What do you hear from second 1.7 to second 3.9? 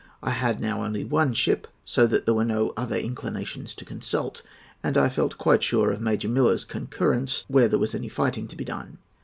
so that there were no other inclinations to